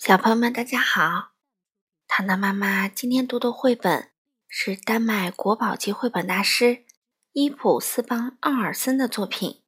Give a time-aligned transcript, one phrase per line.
[0.00, 1.32] 小朋友们，大家好！
[2.08, 4.10] 糖糖妈妈今天读的绘本
[4.48, 6.86] 是丹麦国宝级绘本大师
[7.32, 9.62] 伊普斯邦奥尔森的作品，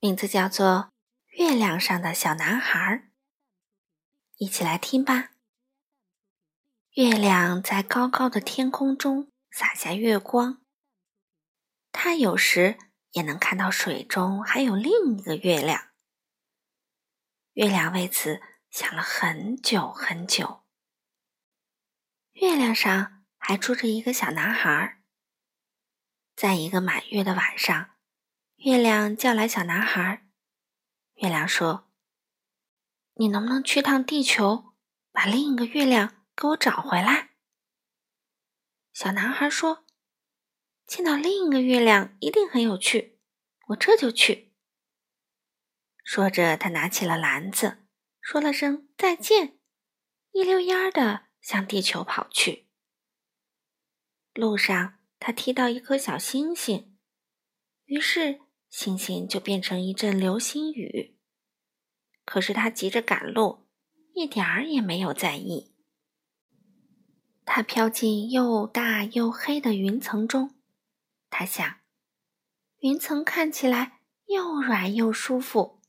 [0.00, 0.66] 名字叫做
[1.38, 2.78] 《月亮上的小男孩》。
[4.38, 5.32] 一起来听吧。
[6.94, 10.62] 月亮在高高的天空中洒下月光，
[11.92, 12.78] 它有时
[13.10, 15.88] 也能看到水中还有另一个月亮。
[17.52, 18.40] 月亮为此。
[18.70, 20.64] 想了很久很久，
[22.32, 25.02] 月亮上还住着一个小男孩。
[26.36, 27.96] 在一个满月的晚上，
[28.56, 30.28] 月亮叫来小男孩。
[31.14, 31.90] 月亮说
[33.14, 34.74] ：“你能不能去趟地球，
[35.10, 37.30] 把另一个月亮给我找回来？”
[38.92, 39.84] 小男孩说
[40.86, 43.18] ：“见到另一个月亮一定很有趣，
[43.68, 44.54] 我这就去。”
[46.04, 47.87] 说着，他拿起了篮子。
[48.20, 49.58] 说了声再见，
[50.32, 52.68] 一溜烟儿的向地球跑去。
[54.34, 56.98] 路上，他踢到一颗小星星，
[57.86, 61.18] 于是星星就变成一阵流星雨。
[62.24, 63.66] 可是他急着赶路，
[64.14, 65.74] 一点儿也没有在意。
[67.46, 70.54] 他飘进又大又黑的云层中，
[71.30, 71.80] 他想，
[72.80, 75.80] 云层看起来又软又舒服，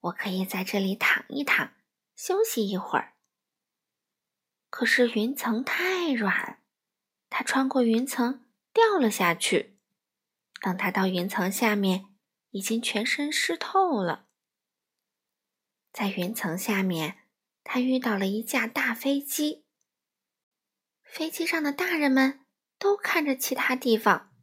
[0.00, 1.72] 我可以在这里躺一躺。
[2.14, 3.14] 休息一会儿。
[4.70, 6.62] 可是云层太软，
[7.30, 9.78] 他穿过云层掉了下去。
[10.60, 12.06] 等他到云层下面，
[12.50, 14.26] 已经全身湿透了。
[15.92, 17.28] 在云层下面，
[17.62, 19.64] 他遇到了一架大飞机。
[21.02, 22.44] 飞机上的大人们
[22.78, 24.34] 都看着其他地方，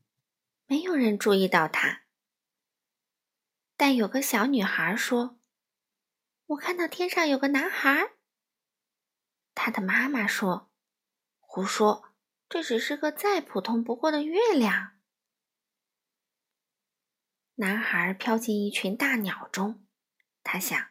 [0.66, 2.04] 没有人注意到他。
[3.76, 5.41] 但有个小女孩说。
[6.52, 8.14] 我看到天上有个男孩。
[9.54, 10.70] 他的妈妈说
[11.40, 12.14] ：“胡说，
[12.50, 14.98] 这只是个再普通不过的月亮。”
[17.56, 19.86] 男孩飘进一群大鸟中，
[20.44, 20.90] 他想：“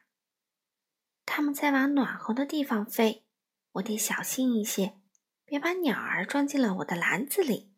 [1.27, 3.27] 他们在往暖和的地方飞，
[3.73, 4.99] 我得小心一些，
[5.45, 7.75] 别把鸟儿装进了我的篮子里。”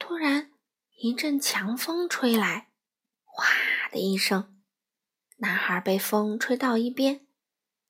[0.00, 0.52] 突然，
[0.96, 2.72] 一阵强风吹来，
[3.22, 3.46] 哗
[3.92, 4.51] 的一声。
[5.42, 7.26] 男孩被风吹到一边，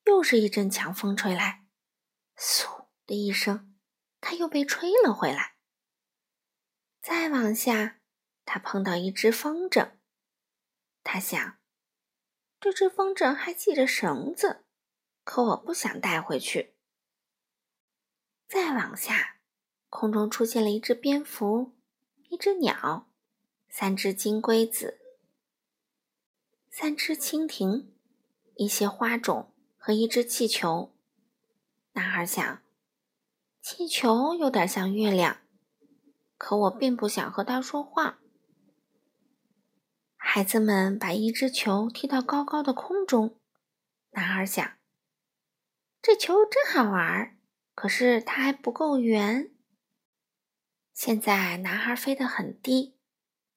[0.07, 1.67] 又是一阵强风吹来，
[2.35, 3.77] 嗖的一声，
[4.23, 5.57] 他又被吹了回来。
[7.03, 8.01] 再往下，
[8.47, 9.91] 他碰到一只风筝，
[11.05, 11.59] 他想，
[12.59, 14.65] 这只风筝还系着绳子，
[15.23, 16.75] 可我不想带回去。
[18.49, 19.41] 再往下，
[19.91, 21.75] 空中出现了一只蝙蝠，
[22.31, 23.11] 一只鸟，
[23.69, 25.02] 三只金龟子。
[26.75, 27.93] 三只蜻蜓，
[28.55, 30.91] 一些花种和一只气球。
[31.93, 32.63] 男孩想，
[33.61, 35.43] 气球有点像月亮，
[36.39, 38.21] 可我并不想和它说话。
[40.17, 43.39] 孩子们把一只球踢到高高的空中。
[44.13, 44.79] 男孩想，
[46.01, 47.39] 这球真好玩，
[47.75, 49.53] 可是它还不够圆。
[50.95, 52.97] 现在，男孩飞得很低，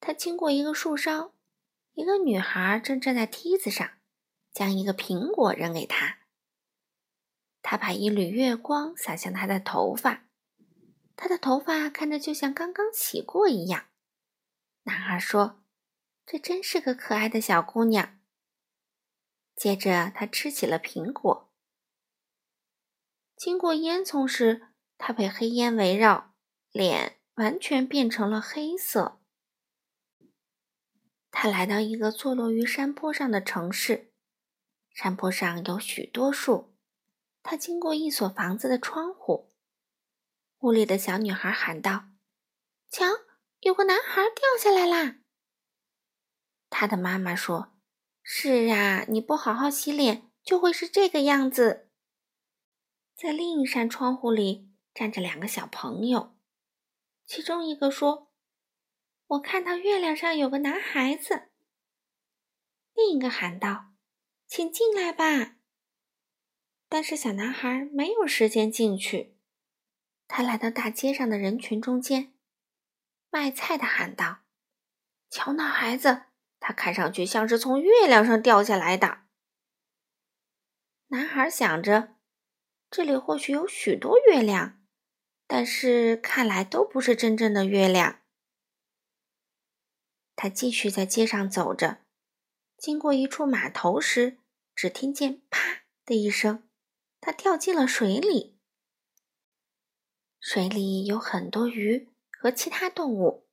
[0.02, 1.34] 他经过一个树梢。
[1.96, 3.90] 一个女孩正站在梯子上，
[4.52, 6.20] 将一个苹果扔给他。
[7.62, 10.26] 他把一缕月光洒向她的头发，
[11.16, 13.86] 她的头发看着就像刚刚洗过一样。
[14.84, 15.64] 男孩说
[16.28, 18.20] ：“这真是个可爱的小姑娘。”
[19.56, 21.50] 接着，他吃起了苹果。
[23.38, 24.68] 经过烟囱时，
[24.98, 26.36] 他被黑烟围绕，
[26.72, 29.22] 脸完全变成了黑色。
[31.46, 34.12] 他来到一个坐落于山坡上的城市，
[34.90, 36.74] 山坡上有许多树。
[37.44, 39.54] 他经过一所房子的窗户，
[40.62, 42.06] 屋里的小女孩喊道
[42.90, 43.06] ：“瞧，
[43.60, 45.18] 有个男孩掉下来啦！”
[46.72, 47.76] 他的妈妈说
[48.26, 51.92] ：“是啊，你不好好洗脸，就会是这个样子。”
[53.16, 56.36] 在另一扇窗户里站着两个小朋友，
[57.28, 58.32] 其中一个说。
[59.28, 61.50] 我看到月亮上有个男孩子。
[62.94, 63.94] 另一个喊道
[64.48, 65.58] ：“请进来吧。”
[66.88, 69.36] 但是小男孩没有时间进去。
[70.28, 72.34] 他来到大街上的人群中间，
[73.30, 74.40] 卖菜的喊道
[75.30, 76.24] ：“瞧那孩子，
[76.60, 79.24] 他看上去像是从月亮上掉下来的。”
[81.10, 82.16] 男孩想着，
[82.90, 84.84] 这里或许有许多月亮，
[85.48, 88.22] 但是看来都不是真正的月亮。
[90.36, 92.00] 他继续在街上走着，
[92.78, 94.40] 经过一处码头时，
[94.76, 96.68] 只听见“啪”的一声，
[97.22, 98.60] 他掉进了水里。
[100.40, 103.48] 水里有很多鱼和其他动物，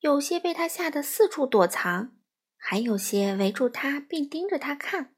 [0.00, 2.16] 有些被他吓得四处躲藏，
[2.56, 5.16] 还有些围住他并盯着他看。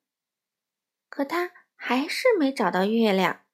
[1.09, 3.45] 可他还是没找到月亮。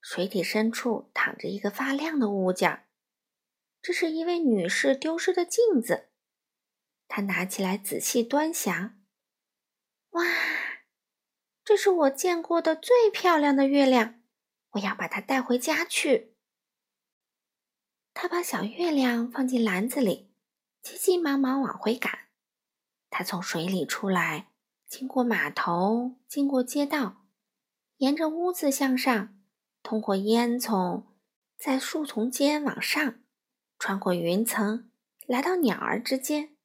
[0.00, 2.86] 水底深处躺着一个发亮的物件，
[3.84, 6.08] 这是一位女士丢失的镜子。
[7.06, 8.98] 她拿起来仔细端详，
[10.12, 10.24] 哇，
[11.62, 14.22] 这是我见过的最漂亮的月亮！
[14.70, 16.34] 我要把它带回家去。
[18.14, 20.32] 他把小月亮放进篮子里，
[20.80, 22.30] 急急忙忙往回赶。
[23.10, 24.48] 他从水里出来，
[24.88, 27.26] 经过码头，经过街道，
[27.98, 29.38] 沿着屋子向上，
[29.82, 31.04] 通过烟囱，
[31.58, 33.20] 在树丛间往上，
[33.78, 34.90] 穿过云层，
[35.26, 36.56] 来到鸟儿之间。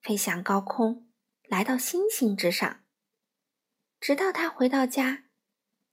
[0.00, 1.08] 飞向高空，
[1.44, 2.84] 来到星星之上，
[3.98, 5.24] 直到他回到家，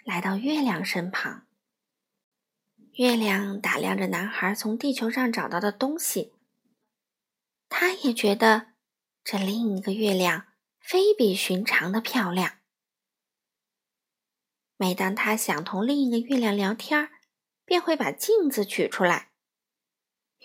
[0.04, 1.48] 来到月亮身旁。
[2.96, 6.34] 月亮打量着男孩从地球上找到的东西，
[7.70, 8.74] 他也觉得
[9.24, 10.48] 这另一个月亮
[10.82, 12.60] 非比寻常的漂亮。
[14.76, 17.10] 每当他想同另一个月亮聊天，
[17.64, 19.31] 便会把镜子取出来。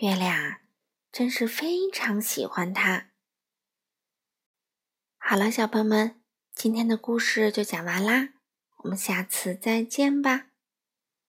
[0.01, 0.61] 月亮
[1.11, 3.13] 真是非常喜欢它。
[5.17, 6.21] 好了，小朋友们，
[6.53, 8.35] 今天的故事就讲完啦，
[8.83, 10.46] 我们下次再见吧。